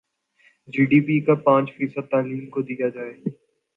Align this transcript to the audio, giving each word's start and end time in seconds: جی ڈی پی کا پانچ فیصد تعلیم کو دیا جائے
جی 0.69 0.85
ڈی 0.85 0.99
پی 1.05 1.19
کا 1.25 1.35
پانچ 1.43 1.71
فیصد 1.73 2.09
تعلیم 2.11 2.49
کو 2.49 2.61
دیا 2.63 2.89
جائے 2.89 3.13